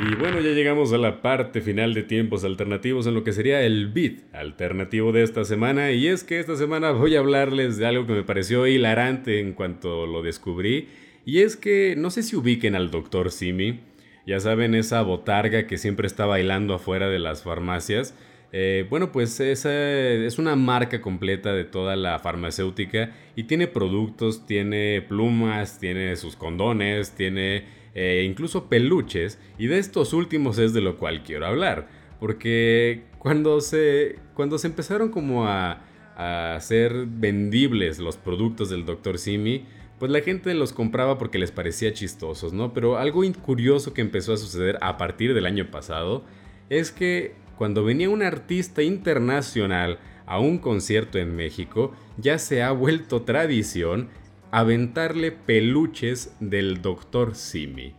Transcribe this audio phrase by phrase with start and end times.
[0.00, 3.62] Y bueno, ya llegamos a la parte final de tiempos alternativos en lo que sería
[3.62, 5.90] el beat alternativo de esta semana.
[5.90, 9.54] Y es que esta semana voy a hablarles de algo que me pareció hilarante en
[9.54, 10.88] cuanto lo descubrí.
[11.24, 13.32] Y es que no sé si ubiquen al Dr.
[13.32, 13.80] Simi.
[14.24, 18.14] Ya saben, esa botarga que siempre está bailando afuera de las farmacias.
[18.50, 24.46] Eh, bueno, pues esa es una marca completa de toda la farmacéutica y tiene productos,
[24.46, 30.80] tiene plumas, tiene sus condones, tiene eh, incluso peluches y de estos últimos es de
[30.80, 31.88] lo cual quiero hablar.
[32.20, 35.82] Porque cuando se, cuando se empezaron como a,
[36.16, 39.18] a hacer vendibles los productos del Dr.
[39.18, 39.66] Simi,
[39.98, 42.72] pues la gente los compraba porque les parecía chistosos, ¿no?
[42.72, 46.24] Pero algo curioso que empezó a suceder a partir del año pasado
[46.70, 52.70] es que cuando venía un artista internacional a un concierto en México, ya se ha
[52.70, 54.08] vuelto tradición
[54.50, 57.34] aventarle peluches del Dr.
[57.34, 57.94] Simi.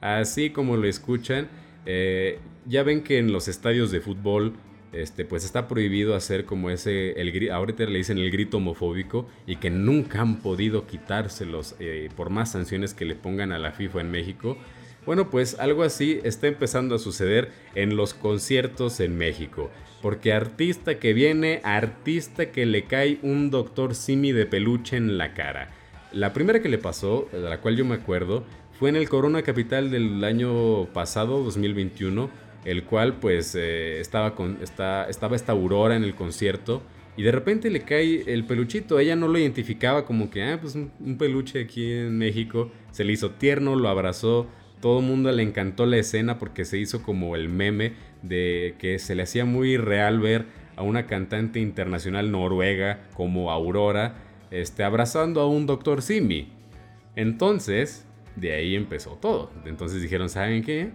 [0.00, 1.48] Así como lo escuchan,
[1.86, 4.54] eh, ya ven que en los estadios de fútbol
[4.92, 9.56] este, pues está prohibido hacer como ese, el, ahorita le dicen el grito homofóbico y
[9.56, 14.00] que nunca han podido quitárselos eh, por más sanciones que le pongan a la FIFA
[14.02, 14.58] en México.
[15.04, 19.70] Bueno, pues algo así está empezando a suceder en los conciertos en México.
[20.00, 25.34] Porque artista que viene, artista que le cae un doctor Simi de peluche en la
[25.34, 25.70] cara.
[26.12, 28.44] La primera que le pasó, de la cual yo me acuerdo,
[28.78, 32.30] fue en el Corona Capital del año pasado, 2021,
[32.64, 36.82] el cual pues eh, estaba, con, estaba esta Aurora en el concierto
[37.16, 38.98] y de repente le cae el peluchito.
[38.98, 42.70] Ella no lo identificaba como que, ah, pues un peluche aquí en México.
[42.90, 44.48] Se le hizo tierno, lo abrazó,
[44.82, 48.98] todo el mundo le encantó la escena porque se hizo como el meme de que
[48.98, 54.16] se le hacía muy real ver a una cantante internacional noruega como Aurora
[54.50, 56.48] este, abrazando a un doctor Simi.
[57.14, 59.52] Entonces, de ahí empezó todo.
[59.66, 60.90] Entonces dijeron, ¿saben qué?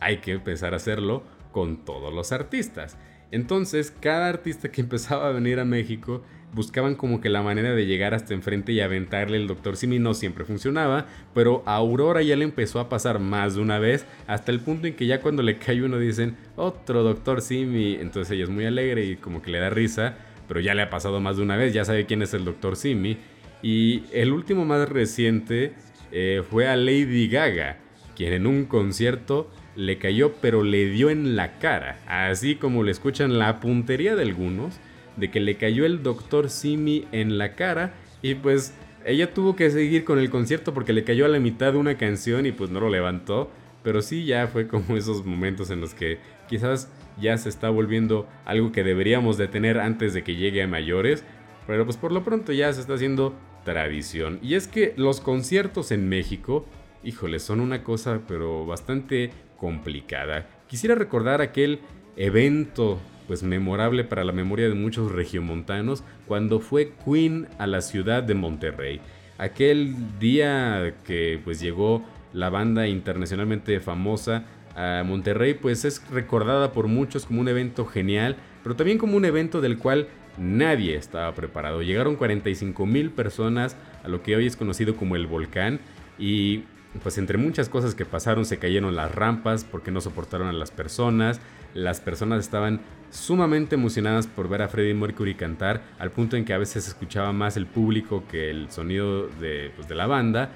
[0.00, 2.96] Hay que empezar a hacerlo con todos los artistas.
[3.32, 6.22] Entonces, cada artista que empezaba a venir a México
[6.54, 9.76] buscaban como que la manera de llegar hasta enfrente y aventarle el Dr.
[9.76, 13.78] Simi no siempre funcionaba, pero a Aurora ya le empezó a pasar más de una
[13.78, 17.40] vez, hasta el punto en que ya cuando le cae uno dicen, otro Dr.
[17.40, 20.16] Simi, entonces ella es muy alegre y como que le da risa,
[20.46, 22.76] pero ya le ha pasado más de una vez, ya sabe quién es el Dr.
[22.76, 23.16] Simi.
[23.62, 25.72] Y el último más reciente
[26.12, 27.78] eh, fue a Lady Gaga,
[28.14, 32.92] quien en un concierto le cayó pero le dio en la cara, así como le
[32.92, 34.78] escuchan la puntería de algunos
[35.16, 39.70] de que le cayó el doctor Simi en la cara y pues ella tuvo que
[39.70, 42.70] seguir con el concierto porque le cayó a la mitad de una canción y pues
[42.70, 43.50] no lo levantó.
[43.82, 48.26] Pero sí ya fue como esos momentos en los que quizás ya se está volviendo
[48.44, 51.22] algo que deberíamos de tener antes de que llegue a mayores.
[51.66, 54.38] Pero pues por lo pronto ya se está haciendo tradición.
[54.42, 56.66] Y es que los conciertos en México,
[57.02, 60.46] híjole, son una cosa pero bastante complicada.
[60.66, 61.80] Quisiera recordar aquel
[62.16, 68.22] evento pues memorable para la memoria de muchos regiomontanos cuando fue Queen a la ciudad
[68.22, 69.00] de Monterrey.
[69.38, 74.44] Aquel día que pues llegó la banda internacionalmente famosa
[74.76, 79.24] a Monterrey pues es recordada por muchos como un evento genial, pero también como un
[79.24, 81.82] evento del cual nadie estaba preparado.
[81.82, 85.80] Llegaron 45 mil personas a lo que hoy es conocido como el volcán
[86.18, 86.64] y
[87.02, 90.70] pues entre muchas cosas que pasaron se cayeron las rampas porque no soportaron a las
[90.70, 91.40] personas,
[91.74, 96.54] las personas estaban sumamente emocionadas por ver a Freddie Mercury cantar, al punto en que
[96.54, 100.50] a veces escuchaba más el público que el sonido de, pues, de la banda.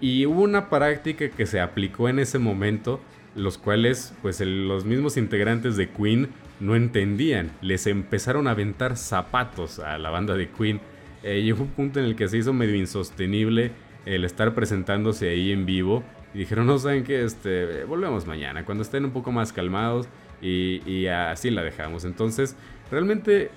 [0.00, 3.00] Y hubo una práctica que se aplicó en ese momento,
[3.34, 6.28] los cuales pues los mismos integrantes de Queen
[6.60, 7.50] no entendían.
[7.60, 10.80] Les empezaron a aventar zapatos a la banda de Queen.
[11.22, 13.72] Eh, hubo un punto en el que se hizo medio insostenible
[14.06, 16.02] el estar presentándose ahí en vivo.
[16.34, 20.08] Y dijeron, no saben qué, este, volvemos mañana, cuando estén un poco más calmados
[20.40, 22.04] y, así la dejamos.
[22.04, 22.56] Entonces,
[22.90, 23.50] realmente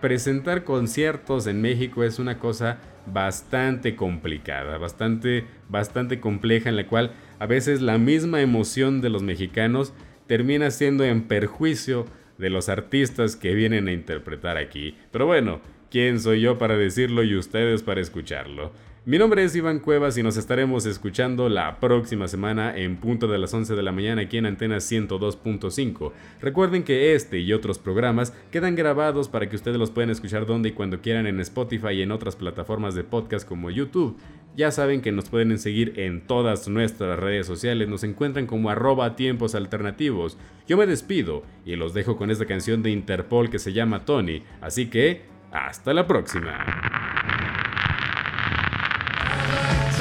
[0.00, 7.12] presentar conciertos en México es una cosa bastante complicada, bastante, bastante compleja en la cual
[7.38, 9.92] a veces la misma emoción de los mexicanos
[10.26, 12.06] termina siendo en perjuicio
[12.38, 14.96] de los artistas que vienen a interpretar aquí.
[15.10, 15.60] Pero bueno,
[15.90, 18.72] ¿quién soy yo para decirlo y ustedes para escucharlo?
[19.06, 23.36] Mi nombre es Iván Cuevas y nos estaremos escuchando la próxima semana en punto de
[23.36, 26.12] las 11 de la mañana aquí en Antena 102.5.
[26.40, 30.70] Recuerden que este y otros programas quedan grabados para que ustedes los puedan escuchar donde
[30.70, 34.16] y cuando quieran en Spotify y en otras plataformas de podcast como YouTube.
[34.56, 39.16] Ya saben que nos pueden seguir en todas nuestras redes sociales, nos encuentran como arroba
[39.16, 40.38] tiempos alternativos.
[40.66, 44.42] Yo me despido y los dejo con esta canción de Interpol que se llama Tony,
[44.62, 47.03] así que hasta la próxima.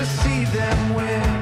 [0.03, 1.32] to see them win.